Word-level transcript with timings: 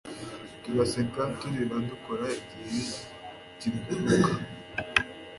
turaseka, 0.63 1.21
turarira, 1.37 1.75
dukora 1.89 2.27
igihe 2.39 2.81
kiguruka 3.59 4.31